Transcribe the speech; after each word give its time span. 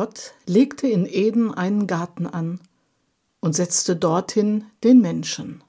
Gott 0.00 0.34
legte 0.46 0.86
in 0.86 1.06
Eden 1.06 1.52
einen 1.52 1.88
Garten 1.88 2.28
an 2.28 2.60
und 3.40 3.56
setzte 3.56 3.96
dorthin 3.96 4.66
den 4.84 5.00
Menschen. 5.00 5.64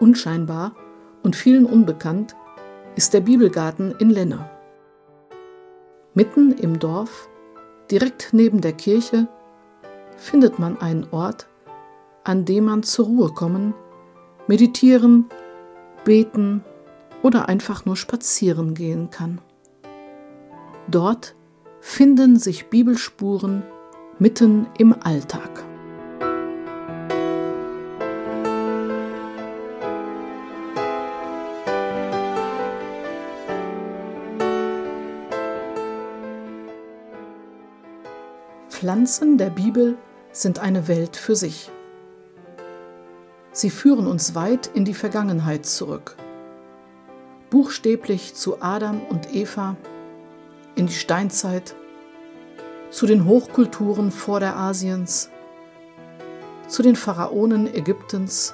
Unscheinbar 0.00 0.74
und 1.22 1.36
vielen 1.36 1.66
unbekannt 1.66 2.34
ist 2.96 3.12
der 3.12 3.20
Bibelgarten 3.20 3.94
in 3.98 4.08
Lenne. 4.08 4.48
Mitten 6.16 6.52
im 6.52 6.78
Dorf, 6.78 7.28
direkt 7.90 8.28
neben 8.32 8.60
der 8.60 8.72
Kirche, 8.72 9.26
findet 10.16 10.60
man 10.60 10.80
einen 10.80 11.08
Ort, 11.10 11.48
an 12.22 12.44
dem 12.44 12.66
man 12.66 12.84
zur 12.84 13.06
Ruhe 13.06 13.30
kommen, 13.30 13.74
meditieren, 14.46 15.26
beten 16.04 16.62
oder 17.22 17.48
einfach 17.48 17.84
nur 17.84 17.96
spazieren 17.96 18.74
gehen 18.74 19.10
kann. 19.10 19.40
Dort 20.86 21.34
finden 21.80 22.38
sich 22.38 22.70
Bibelspuren 22.70 23.64
mitten 24.20 24.68
im 24.78 24.94
Alltag. 25.02 25.64
Pflanzen 38.84 39.38
der 39.38 39.48
Bibel 39.48 39.96
sind 40.30 40.58
eine 40.58 40.88
Welt 40.88 41.16
für 41.16 41.34
sich. 41.34 41.70
Sie 43.50 43.70
führen 43.70 44.06
uns 44.06 44.34
weit 44.34 44.66
in 44.74 44.84
die 44.84 44.92
Vergangenheit 44.92 45.64
zurück. 45.64 46.16
Buchstäblich 47.48 48.34
zu 48.34 48.60
Adam 48.60 49.00
und 49.08 49.34
Eva, 49.34 49.76
in 50.74 50.86
die 50.86 50.92
Steinzeit, 50.92 51.74
zu 52.90 53.06
den 53.06 53.24
Hochkulturen 53.24 54.10
vor 54.10 54.38
der 54.38 54.54
Asiens, 54.54 55.30
zu 56.68 56.82
den 56.82 56.94
Pharaonen 56.94 57.66
Ägyptens, 57.74 58.52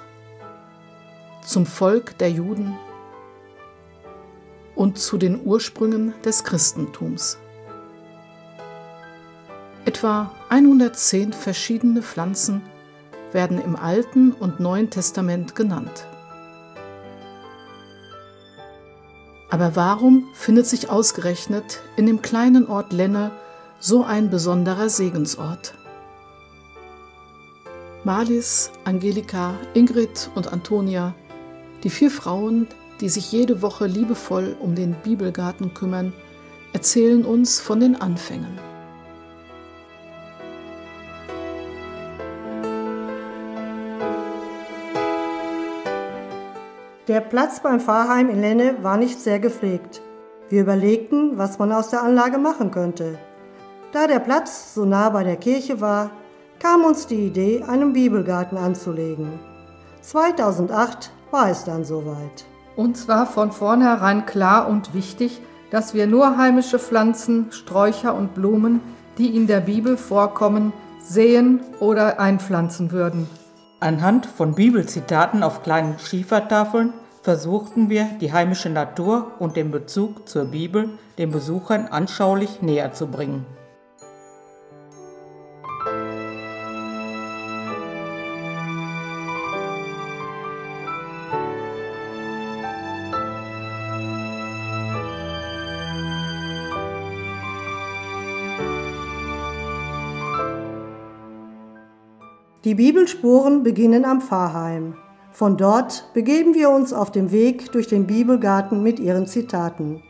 zum 1.45 1.67
Volk 1.67 2.17
der 2.19 2.31
Juden 2.31 2.79
und 4.77 4.97
zu 4.97 5.19
den 5.19 5.45
Ursprüngen 5.45 6.15
des 6.23 6.45
Christentums. 6.45 7.37
Etwa 10.01 10.31
110 10.49 11.35
verschiedene 11.35 12.01
Pflanzen 12.01 12.63
werden 13.33 13.61
im 13.61 13.77
Alten 13.77 14.33
und 14.33 14.59
Neuen 14.59 14.89
Testament 14.89 15.55
genannt. 15.55 16.07
Aber 19.51 19.77
warum 19.77 20.27
findet 20.33 20.65
sich 20.65 20.89
ausgerechnet 20.89 21.83
in 21.99 22.07
dem 22.07 22.23
kleinen 22.23 22.67
Ort 22.67 22.95
Lenne 22.95 23.31
so 23.79 24.03
ein 24.03 24.31
besonderer 24.31 24.89
Segensort? 24.89 25.75
Malis, 28.03 28.71
Angelika, 28.85 29.53
Ingrid 29.75 30.31
und 30.35 30.51
Antonia, 30.51 31.15
die 31.85 31.91
vier 31.91 32.11
Frauen, 32.11 32.69
die 33.03 33.11
sich 33.11 33.31
jede 33.33 33.61
Woche 33.61 33.85
liebevoll 33.85 34.57
um 34.61 34.75
den 34.75 34.95
Bibelgarten 35.05 35.75
kümmern, 35.75 36.15
erzählen 36.73 37.23
uns 37.23 37.61
von 37.61 37.81
den 37.81 38.01
Anfängen. 38.01 38.70
Der 47.11 47.21
Platz 47.21 47.59
beim 47.59 47.81
Pfarrheim 47.81 48.31
in 48.31 48.41
Lenne 48.41 48.77
war 48.83 48.97
nicht 48.97 49.21
sehr 49.21 49.41
gepflegt. 49.41 50.01
Wir 50.49 50.63
überlegten, 50.63 51.39
was 51.39 51.59
man 51.59 51.73
aus 51.73 51.91
der 51.91 52.05
Anlage 52.05 52.39
machen 52.39 52.71
könnte. 52.71 53.19
Da 53.91 54.07
der 54.07 54.21
Platz 54.21 54.75
so 54.75 54.85
nah 54.85 55.11
bei 55.11 55.25
der 55.25 55.35
Kirche 55.35 55.81
war, 55.81 56.13
kam 56.61 56.85
uns 56.85 57.09
die 57.09 57.27
Idee, 57.27 57.65
einen 57.67 57.95
Bibelgarten 57.95 58.57
anzulegen. 58.57 59.41
2008 60.03 61.11
war 61.33 61.51
es 61.51 61.65
dann 61.65 61.83
soweit. 61.83 62.45
Uns 62.77 63.09
war 63.09 63.27
von 63.27 63.51
vornherein 63.51 64.25
klar 64.25 64.69
und 64.69 64.95
wichtig, 64.95 65.43
dass 65.73 65.95
wir 65.95 66.07
nur 66.07 66.37
heimische 66.37 66.79
Pflanzen, 66.79 67.51
Sträucher 67.51 68.15
und 68.15 68.37
Blumen, 68.37 68.81
die 69.19 69.35
in 69.35 69.49
der 69.49 69.63
Bibel 69.63 69.97
vorkommen, 69.97 70.73
sehen 71.01 71.59
oder 71.81 72.21
einpflanzen 72.21 72.93
würden. 72.93 73.29
Anhand 73.83 74.27
von 74.27 74.55
Bibelzitaten 74.55 75.43
auf 75.43 75.63
kleinen 75.63 75.99
Schiefertafeln 75.99 76.93
versuchten 77.23 77.89
wir, 77.89 78.11
die 78.21 78.31
heimische 78.31 78.69
Natur 78.69 79.33
und 79.39 79.57
den 79.57 79.71
Bezug 79.71 80.29
zur 80.29 80.45
Bibel 80.45 80.91
den 81.17 81.31
Besuchern 81.31 81.87
anschaulich 81.87 82.61
näher 82.61 82.93
zu 82.93 83.07
bringen. 83.07 83.47
Die 102.63 102.75
Bibelspuren 102.75 103.63
beginnen 103.63 104.05
am 104.05 104.21
Pfarrheim. 104.21 104.93
Von 105.33 105.57
dort 105.57 106.05
begeben 106.13 106.53
wir 106.53 106.69
uns 106.69 106.93
auf 106.93 107.11
dem 107.11 107.31
Weg 107.31 107.73
durch 107.73 107.87
den 107.87 108.07
Bibelgarten 108.07 108.83
mit 108.83 109.01
ihren 109.01 109.27
Zitaten. 109.27 110.03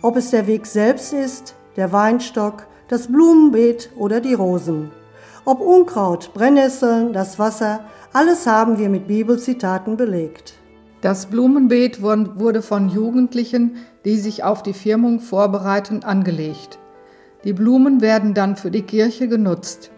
Ob 0.00 0.16
es 0.16 0.30
der 0.30 0.46
Weg 0.46 0.66
selbst 0.66 1.12
ist, 1.12 1.56
der 1.74 1.90
Weinstock, 1.90 2.68
das 2.86 3.08
Blumenbeet 3.08 3.90
oder 3.96 4.20
die 4.20 4.34
Rosen. 4.34 4.92
Ob 5.44 5.60
Unkraut, 5.60 6.32
Brennnesseln, 6.32 7.12
das 7.12 7.40
Wasser, 7.40 7.80
alles 8.12 8.46
haben 8.46 8.78
wir 8.78 8.88
mit 8.88 9.08
Bibelzitaten 9.08 9.96
belegt. 9.96 10.54
Das 11.00 11.26
Blumenbeet 11.26 12.02
wurde 12.02 12.62
von 12.62 12.88
Jugendlichen, 12.88 13.78
die 14.04 14.16
sich 14.16 14.44
auf 14.44 14.62
die 14.62 14.74
Firmung 14.74 15.18
vorbereiten, 15.18 16.04
angelegt. 16.04 16.78
Die 17.42 17.52
Blumen 17.52 18.00
werden 18.00 18.32
dann 18.32 18.54
für 18.54 18.70
die 18.70 18.82
Kirche 18.82 19.26
genutzt. 19.26 19.90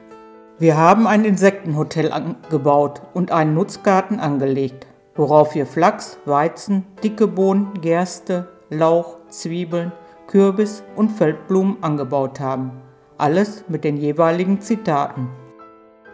Wir 0.62 0.76
haben 0.76 1.08
ein 1.08 1.24
Insektenhotel 1.24 2.12
gebaut 2.48 3.02
und 3.14 3.32
einen 3.32 3.52
Nutzgarten 3.52 4.20
angelegt, 4.20 4.86
worauf 5.16 5.56
wir 5.56 5.66
Flachs, 5.66 6.18
Weizen, 6.24 6.86
dicke 7.02 7.26
Bohnen, 7.26 7.80
Gerste, 7.80 8.46
Lauch, 8.70 9.16
Zwiebeln, 9.28 9.90
Kürbis 10.28 10.84
und 10.94 11.10
Feldblumen 11.10 11.78
angebaut 11.80 12.38
haben. 12.38 12.80
Alles 13.18 13.64
mit 13.66 13.82
den 13.82 13.96
jeweiligen 13.96 14.60
Zitaten. 14.60 15.30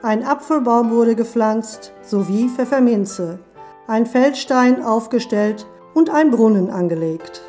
Ein 0.03 0.25
Apfelbaum 0.25 0.93
wurde 0.93 1.15
gepflanzt 1.15 1.93
sowie 2.01 2.49
Pfefferminze, 2.49 3.41
ein 3.87 4.07
Feldstein 4.07 4.83
aufgestellt 4.83 5.67
und 5.93 6.09
ein 6.09 6.31
Brunnen 6.31 6.71
angelegt. 6.71 7.43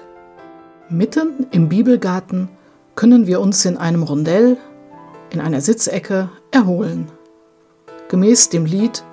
Mitten 0.90 1.48
im 1.52 1.70
Bibelgarten 1.70 2.50
können 2.96 3.26
wir 3.26 3.40
uns 3.40 3.64
in 3.64 3.78
einem 3.78 4.04
Rondell, 4.04 4.58
in 5.32 5.40
einer 5.40 5.62
Sitzecke, 5.62 6.30
erholen. 6.52 7.08
Gemäß 8.10 8.50
dem 8.50 8.66
Lied 8.66 9.04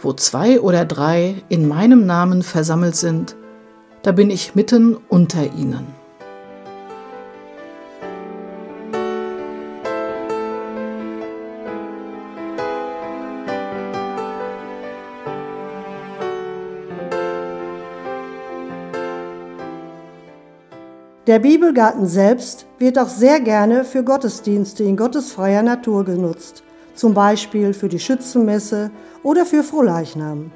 Wo 0.00 0.12
zwei 0.12 0.60
oder 0.60 0.84
drei 0.84 1.36
in 1.48 1.68
meinem 1.68 2.06
Namen 2.06 2.42
versammelt 2.42 2.96
sind, 2.96 3.36
da 4.02 4.10
bin 4.10 4.30
ich 4.30 4.56
mitten 4.56 4.96
unter 5.08 5.44
ihnen. 5.54 6.01
Der 21.28 21.38
Bibelgarten 21.38 22.06
selbst 22.06 22.66
wird 22.78 22.98
auch 22.98 23.06
sehr 23.06 23.38
gerne 23.38 23.84
für 23.84 24.02
Gottesdienste 24.02 24.82
in 24.82 24.96
gottesfreier 24.96 25.62
Natur 25.62 26.04
genutzt, 26.04 26.64
zum 26.94 27.14
Beispiel 27.14 27.74
für 27.74 27.88
die 27.88 28.00
Schützenmesse 28.00 28.90
oder 29.22 29.46
für 29.46 29.62
Frohleichnam. 29.62 30.50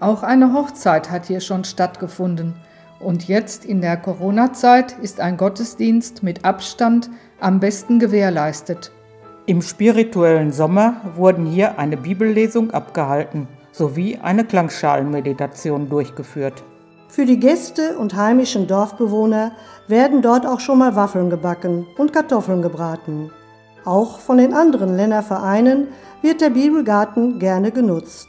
Auch 0.00 0.24
eine 0.24 0.54
Hochzeit 0.54 1.08
hat 1.08 1.26
hier 1.26 1.40
schon 1.40 1.62
stattgefunden 1.62 2.54
und 2.98 3.28
jetzt 3.28 3.64
in 3.64 3.80
der 3.80 3.96
Corona-Zeit 3.96 4.98
ist 5.02 5.20
ein 5.20 5.36
Gottesdienst 5.36 6.24
mit 6.24 6.44
Abstand 6.44 7.08
am 7.38 7.60
besten 7.60 8.00
gewährleistet. 8.00 8.90
Im 9.46 9.62
spirituellen 9.62 10.50
Sommer 10.50 11.00
wurden 11.14 11.46
hier 11.46 11.78
eine 11.78 11.96
Bibellesung 11.96 12.72
abgehalten 12.72 13.46
sowie 13.70 14.18
eine 14.20 14.44
Klangschalenmeditation 14.44 15.88
durchgeführt. 15.88 16.64
Für 17.10 17.26
die 17.26 17.40
Gäste 17.40 17.98
und 17.98 18.14
heimischen 18.14 18.68
Dorfbewohner 18.68 19.50
werden 19.88 20.22
dort 20.22 20.46
auch 20.46 20.60
schon 20.60 20.78
mal 20.78 20.94
Waffeln 20.94 21.28
gebacken 21.28 21.88
und 21.98 22.12
Kartoffeln 22.12 22.62
gebraten. 22.62 23.32
Auch 23.84 24.20
von 24.20 24.38
den 24.38 24.54
anderen 24.54 24.96
Lenner 24.96 25.24
Vereinen 25.24 25.88
wird 26.22 26.40
der 26.40 26.50
Bibelgarten 26.50 27.40
gerne 27.40 27.72
genutzt. 27.72 28.28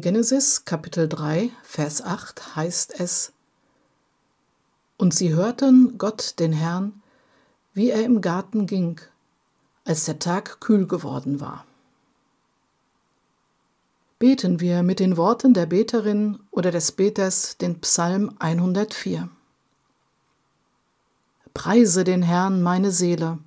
Genesis 0.00 0.64
Kapitel 0.64 1.08
3, 1.08 1.50
Vers 1.62 2.02
8 2.02 2.56
heißt 2.56 3.00
es, 3.00 3.32
Und 4.96 5.14
sie 5.14 5.32
hörten 5.34 5.98
Gott 5.98 6.38
den 6.38 6.52
Herrn, 6.52 7.00
wie 7.74 7.90
er 7.90 8.04
im 8.04 8.20
Garten 8.20 8.66
ging, 8.66 9.00
als 9.84 10.04
der 10.04 10.18
Tag 10.18 10.60
kühl 10.60 10.86
geworden 10.86 11.40
war. 11.40 11.64
Beten 14.18 14.60
wir 14.60 14.82
mit 14.82 15.00
den 15.00 15.16
Worten 15.16 15.54
der 15.54 15.66
Beterin 15.66 16.38
oder 16.50 16.70
des 16.70 16.92
Beters 16.92 17.56
den 17.56 17.80
Psalm 17.80 18.34
104. 18.40 19.28
Preise 21.54 22.04
den 22.04 22.22
Herrn 22.22 22.62
meine 22.62 22.90
Seele. 22.90 23.38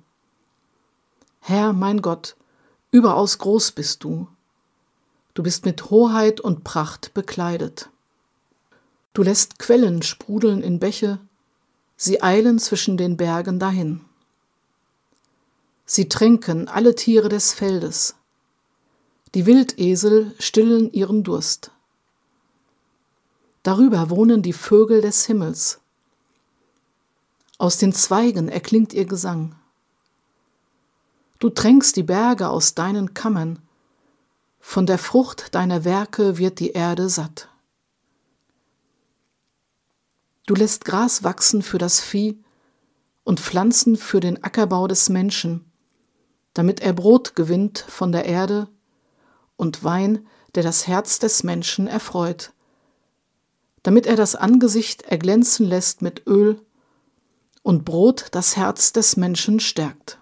Herr 1.40 1.72
mein 1.72 2.02
Gott, 2.02 2.36
überaus 2.90 3.38
groß 3.38 3.72
bist 3.72 4.02
du 4.02 4.28
Du 5.34 5.42
bist 5.42 5.64
mit 5.64 5.90
Hoheit 5.90 6.40
und 6.40 6.62
Pracht 6.64 7.14
bekleidet. 7.14 7.88
Du 9.14 9.22
lässt 9.22 9.58
Quellen 9.58 10.02
sprudeln 10.02 10.62
in 10.62 10.78
Bäche, 10.78 11.18
sie 11.96 12.22
eilen 12.22 12.58
zwischen 12.58 12.96
den 12.96 13.16
Bergen 13.16 13.58
dahin. 13.58 14.02
Sie 15.86 16.08
tränken 16.08 16.68
alle 16.68 16.94
Tiere 16.94 17.28
des 17.28 17.52
Feldes, 17.52 18.14
die 19.34 19.46
Wildesel 19.46 20.34
stillen 20.38 20.92
ihren 20.92 21.22
Durst. 21.22 21.70
Darüber 23.62 24.10
wohnen 24.10 24.42
die 24.42 24.52
Vögel 24.52 25.00
des 25.00 25.24
Himmels. 25.26 25.80
Aus 27.58 27.78
den 27.78 27.92
Zweigen 27.92 28.48
erklingt 28.48 28.92
ihr 28.92 29.06
Gesang. 29.06 29.54
Du 31.38 31.48
tränkst 31.48 31.96
die 31.96 32.02
Berge 32.02 32.48
aus 32.48 32.74
deinen 32.74 33.14
Kammern, 33.14 33.58
von 34.64 34.86
der 34.86 34.96
Frucht 34.96 35.54
deiner 35.54 35.84
Werke 35.84 36.38
wird 36.38 36.60
die 36.60 36.70
Erde 36.70 37.10
satt. 37.10 37.48
Du 40.46 40.54
lässt 40.54 40.86
Gras 40.86 41.24
wachsen 41.24 41.62
für 41.62 41.78
das 41.78 42.00
Vieh 42.00 42.42
und 43.24 43.40
Pflanzen 43.40 43.96
für 43.96 44.20
den 44.20 44.42
Ackerbau 44.42 44.86
des 44.86 45.10
Menschen, 45.10 45.70
damit 46.54 46.80
er 46.80 46.94
Brot 46.94 47.34
gewinnt 47.34 47.84
von 47.86 48.12
der 48.12 48.24
Erde 48.24 48.68
und 49.56 49.84
Wein, 49.84 50.26
der 50.54 50.62
das 50.62 50.86
Herz 50.86 51.18
des 51.18 51.42
Menschen 51.42 51.86
erfreut, 51.86 52.52
damit 53.82 54.06
er 54.06 54.16
das 54.16 54.36
Angesicht 54.36 55.02
erglänzen 55.02 55.66
lässt 55.66 56.02
mit 56.02 56.26
Öl 56.26 56.64
und 57.62 57.84
Brot 57.84 58.28
das 58.30 58.56
Herz 58.56 58.92
des 58.92 59.16
Menschen 59.16 59.60
stärkt. 59.60 60.18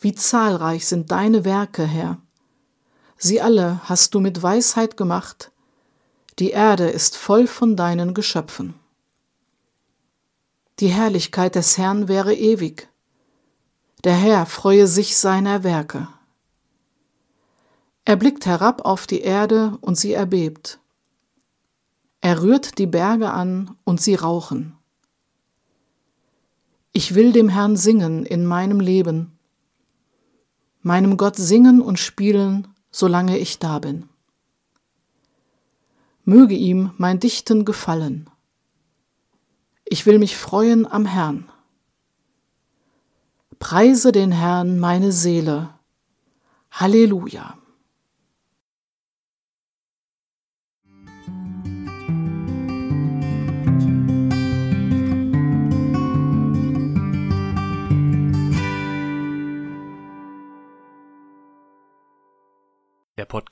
Wie 0.00 0.14
zahlreich 0.14 0.86
sind 0.86 1.10
deine 1.10 1.44
Werke, 1.44 1.84
Herr, 1.84 2.22
Sie 3.18 3.40
alle 3.40 3.80
hast 3.84 4.14
du 4.14 4.20
mit 4.20 4.42
Weisheit 4.42 4.96
gemacht, 4.96 5.50
die 6.38 6.50
Erde 6.50 6.88
ist 6.88 7.16
voll 7.16 7.46
von 7.46 7.76
deinen 7.76 8.12
Geschöpfen. 8.12 8.74
Die 10.80 10.88
Herrlichkeit 10.88 11.54
des 11.54 11.78
Herrn 11.78 12.08
wäre 12.08 12.34
ewig, 12.34 12.88
der 14.04 14.14
Herr 14.14 14.44
freue 14.44 14.86
sich 14.86 15.16
seiner 15.16 15.64
Werke. 15.64 16.08
Er 18.04 18.16
blickt 18.16 18.44
herab 18.44 18.84
auf 18.84 19.06
die 19.06 19.22
Erde 19.22 19.78
und 19.80 19.96
sie 19.96 20.12
erbebt. 20.12 20.78
Er 22.20 22.42
rührt 22.42 22.78
die 22.78 22.86
Berge 22.86 23.30
an 23.30 23.76
und 23.84 24.00
sie 24.00 24.14
rauchen. 24.14 24.76
Ich 26.92 27.14
will 27.14 27.32
dem 27.32 27.48
Herrn 27.48 27.76
singen 27.76 28.26
in 28.26 28.44
meinem 28.44 28.78
Leben, 28.78 29.38
meinem 30.82 31.16
Gott 31.16 31.36
singen 31.36 31.80
und 31.80 31.98
spielen 31.98 32.68
solange 32.96 33.36
ich 33.36 33.58
da 33.58 33.78
bin. 33.78 34.08
Möge 36.24 36.54
ihm 36.54 36.92
mein 36.96 37.20
Dichten 37.20 37.66
gefallen. 37.66 38.30
Ich 39.84 40.06
will 40.06 40.18
mich 40.18 40.38
freuen 40.38 40.90
am 40.90 41.04
Herrn. 41.04 41.46
Preise 43.58 44.12
den 44.12 44.32
Herrn 44.32 44.80
meine 44.80 45.12
Seele. 45.12 45.74
Halleluja. 46.70 47.58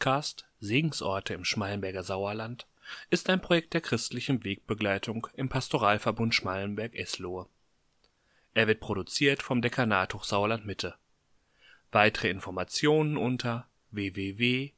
Podcast 0.05 0.45
Segensorte 0.61 1.33
im 1.33 1.47
Schmallenberger 1.47 2.03
Sauerland 2.03 2.67
ist 3.09 3.31
ein 3.31 3.41
Projekt 3.41 3.73
der 3.73 3.81
christlichen 3.81 4.45
Wegbegleitung 4.45 5.29
im 5.33 5.49
Pastoralverbund 5.49 6.35
Schmallenberg-Eslohe. 6.35 7.47
Er 8.53 8.67
wird 8.67 8.81
produziert 8.81 9.43
vom 9.43 9.63
Dekanat 9.63 10.13
Hochsauerland 10.13 10.67
Mitte. 10.67 10.97
Weitere 11.91 12.29
Informationen 12.29 13.17
unter 13.17 13.67
www.pv-se.de 13.93 14.75